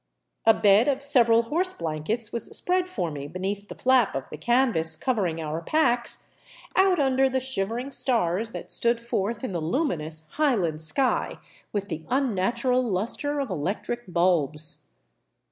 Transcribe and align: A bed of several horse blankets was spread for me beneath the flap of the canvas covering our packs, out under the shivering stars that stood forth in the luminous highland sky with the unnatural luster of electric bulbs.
A 0.47 0.53
bed 0.55 0.87
of 0.87 1.03
several 1.03 1.43
horse 1.43 1.73
blankets 1.73 2.31
was 2.31 2.45
spread 2.57 2.89
for 2.89 3.11
me 3.11 3.27
beneath 3.27 3.67
the 3.69 3.75
flap 3.75 4.15
of 4.15 4.27
the 4.31 4.37
canvas 4.39 4.95
covering 4.95 5.39
our 5.39 5.61
packs, 5.61 6.25
out 6.75 6.97
under 6.97 7.29
the 7.29 7.39
shivering 7.39 7.91
stars 7.91 8.49
that 8.49 8.71
stood 8.71 8.99
forth 8.99 9.43
in 9.43 9.51
the 9.51 9.61
luminous 9.61 10.27
highland 10.37 10.81
sky 10.81 11.37
with 11.71 11.87
the 11.87 12.03
unnatural 12.09 12.81
luster 12.81 13.39
of 13.39 13.51
electric 13.51 14.11
bulbs. 14.11 14.87